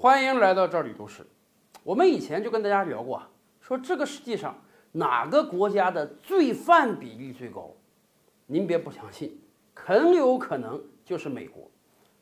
[0.00, 1.26] 欢迎来到这里都市。
[1.82, 3.28] 我们以前就跟大家聊过啊，
[3.60, 4.56] 说这个世界上
[4.92, 7.72] 哪个国家的罪犯比例最高？
[8.46, 9.40] 您别不相信，
[9.74, 11.68] 很有可能就是美国。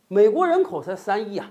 [0.08, 1.50] 美国人口才三亿啊，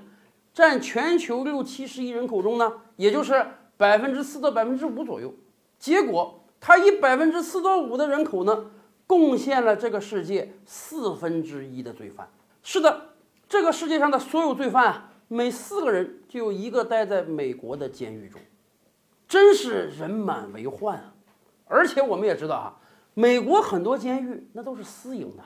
[0.52, 3.46] 占全球六七十亿人口中呢，也就是
[3.78, 5.32] 百分之四到百分之五左右。
[5.78, 8.72] 结果，它以百分之四到五的人口呢，
[9.06, 12.28] 贡献了这个世界四分之一的罪犯。
[12.64, 13.10] 是的，
[13.48, 18.40] 这个世界上的所有罪犯啊，每四个人就有一个待在美国的监狱中，
[19.28, 21.14] 真是人满为患啊！
[21.66, 22.78] 而且我们也知道啊，
[23.14, 25.44] 美国很多监狱那都是私营的，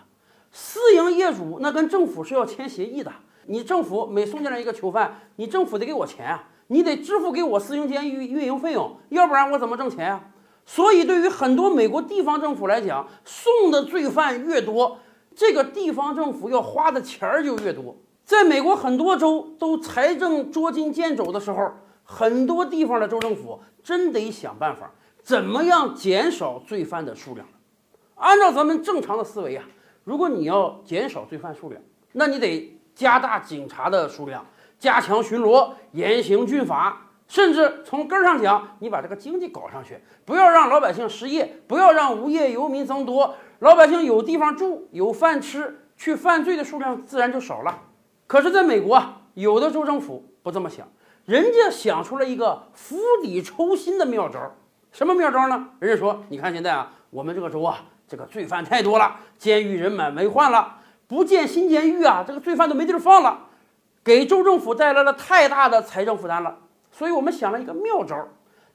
[0.52, 3.12] 私营业主那跟政府是要签协议的。
[3.46, 10.24] 你政府每送进来一个囚犯，你政府得给我钱啊，你得支付给我私营监狱运营费用，要不然我怎么挣钱啊？
[10.66, 15.00] 所以，对于很多美国地方政府来讲，送的罪犯越多，
[15.34, 17.98] 这个地方政府要花的钱儿就越多。
[18.30, 21.72] 在美国很多州都财政捉襟见肘的时候，
[22.04, 24.92] 很多地方的州政府真得想办法，
[25.24, 27.48] 怎么样减少罪犯的数量。
[28.14, 29.66] 按照咱们正常的思维啊，
[30.04, 34.46] 如果你要减少罪犯数量，那你得加大警察的数量，
[34.78, 37.08] 加强巡逻，严刑峻法。
[37.28, 47.86] 甚至从根上讲，你把这个经济搞上去，不要让老百姓失业，不要让无业游民增多，老百姓有地方住，有饭吃，去犯罪的数量自然就少了。
[48.30, 50.88] 可是，在美国啊，有的州政府不这么想，
[51.26, 54.40] 人家想出了一个釜底抽薪的妙招。
[54.92, 55.70] 什么妙招呢？
[55.80, 60.76] 人家说，你看现在啊，我们这个州啊，这个罪犯太多了，监狱人满为患了，
[61.08, 63.48] 不建新监狱啊，这个罪犯都没地儿放了，
[64.04, 66.60] 给州政府带来了太大的财政负担了。
[66.92, 68.28] 所以我们想了一个妙招，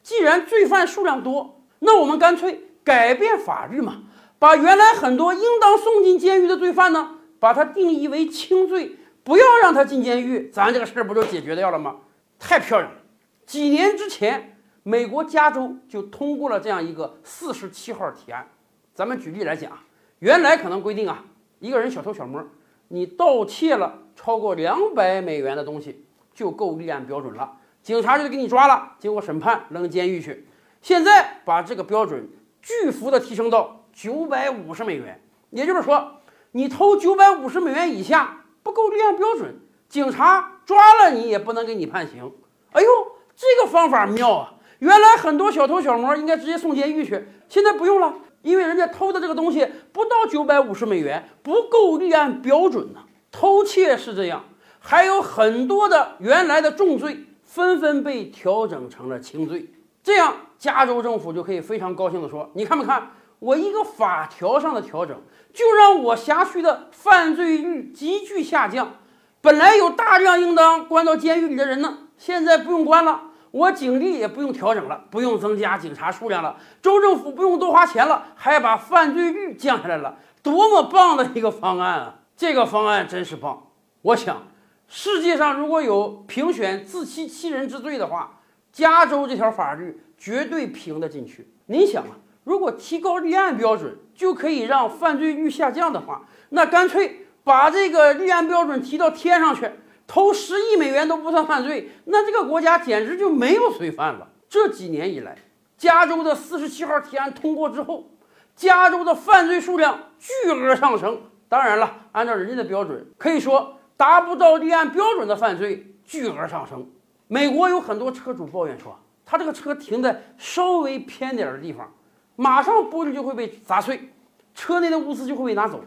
[0.02, 3.98] 既然罪犯数量多，那我们干脆改变法律嘛，
[4.40, 11.96] 把原来很多应当送进监狱的罪犯呢，把它定义为轻罪，不要让他进监狱，咱这个事儿不就解决掉了吗？
[12.38, 12.98] 太漂亮了！
[13.46, 18.46] 几年之前，美国加州就通过了这样一个四十七号提案。
[18.94, 19.72] 咱们举例来讲，
[20.18, 21.24] 原来可能规定啊，
[21.58, 22.46] 一个人小偷小摸，
[22.88, 27.56] 你盗窃了超过两百美元的东西，就够立案标准了。
[27.82, 30.46] 警察就给你抓了，经过审判扔监狱去。
[30.82, 32.28] 现在把这个标准
[32.60, 35.18] 巨幅的提升到九百五十美元，
[35.48, 36.20] 也就是说，
[36.52, 39.54] 你偷九百五十美元以下不够立案标准，
[39.88, 42.32] 警察抓了你也不能给你判刑。
[42.72, 42.88] 哎呦，
[43.36, 44.54] 这个方法妙啊！
[44.80, 53.00] 原来很多小偷小摸应该直接送监狱去，现在不用了，因为人家偷的这个东西不到九百五十美元，不够立案标准呢。
[53.30, 54.42] 偷窃是这样，
[54.80, 57.26] 还有很多的原来的重罪。
[57.44, 59.70] 纷纷被调整成了轻罪，
[60.02, 63.12] 这样加州政府就可以非常高兴地说：“你看没看，
[63.44, 65.20] 我一个法条上的调整，
[65.52, 68.94] 就让我辖区的犯罪率急剧下降。
[69.42, 82.20] 本来有大量应当关到监狱里的人呢，现在不用关了，我警力也不用调整了，不用增加警察数量了，州政府不用多花钱了，还把犯罪率降下来了，多么棒的一个方案啊！
[82.34, 83.66] 这个方案真是棒，
[84.00, 84.42] 我想。”
[84.88, 88.40] 世界上如果有评选自欺欺人之罪的话，
[88.72, 91.50] 加州这条法律绝对评得进去。
[91.66, 99.68] 您想啊，如果提高立案标准就可以让犯罪率下降的话，那干脆把这个立案标准提到天上去，
[100.06, 104.28] 投十亿美元都不算犯罪，那这个国家简直就没有罪犯了。
[104.48, 105.36] 这几年以来，
[105.76, 108.10] 加州的四十七号提案通过之后，
[108.54, 111.20] 加州的犯罪数量巨额上升。
[111.48, 113.78] 当然了，按照人家的标准，可以说。
[113.96, 116.84] 达不到立案标准的犯罪巨额上升。
[117.28, 121.94] 美国有很多车主抱怨说，他这个车停在稍微偏点的地方，
[122.36, 124.10] 马上玻璃就会被砸碎，
[124.54, 125.84] 车内的物资就会被拿走。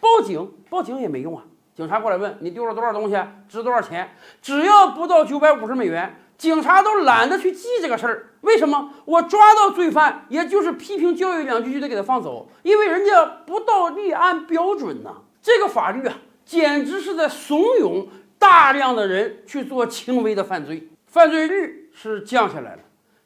[0.00, 1.44] 报警，报警也没用啊！
[1.74, 3.16] 警察过来问你丢了多少东西，
[3.48, 4.10] 值多少钱？
[4.40, 8.26] 只要不到九百五十美元，警察都懒得去记这个事儿。
[8.42, 8.92] 为什么？
[9.04, 15.22] 我抓到罪犯，也就是批评教育两句就得给他放走，因为人家不到立案标准呢。
[15.42, 16.18] 这个法律啊！
[16.44, 18.06] 简直是在怂恿
[18.38, 22.82] 大量的人去做轻微的犯罪，犯罪率是降下来了，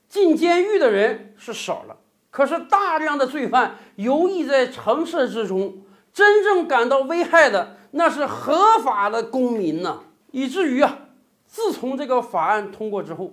[0.09, 1.97] 进监狱的人是少了。
[2.31, 5.83] 可是大量的罪犯游弋在城市之中，
[6.13, 10.01] 真正感到危害的那是合法的公民呐。
[10.31, 10.99] 以至于啊，
[11.45, 13.33] 自从这个法案通过之后，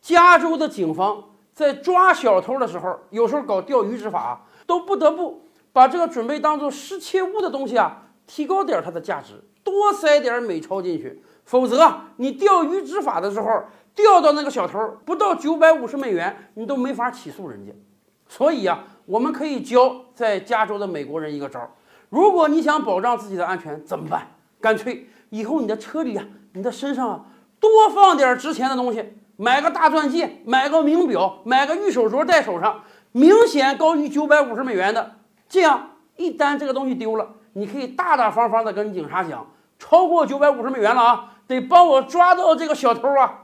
[0.00, 8.02] 加州的警方在抓小偷的时候，有时候搞钓鱼执法，都不得不把这个准备当做失窃物的东西啊。
[8.26, 13.64] 提高点它的价值，多塞点美钞进去，否则你钓鱼执法的时候
[13.94, 17.72] 钓到那个小偷不到九百五十美元，你都没法起诉人家。
[18.36, 21.70] 所以啊，我们可以教在加州的美国人一个招儿：
[22.08, 24.26] 如果你想保障自己的安全，怎么办？
[24.60, 27.20] 干脆以后你的车里啊，你的身上啊，
[27.60, 32.82] 多放点值钱的东西，买个大钻戒，买个名表，买个玉手镯戴手上，
[33.12, 35.12] 明显高于九百五十美元的。
[35.48, 39.46] 这样一旦这个东西丢了，你可以大大方方的跟警察讲，
[39.78, 43.42] 超过九百五十美元了啊，得帮我抓到这个小偷啊！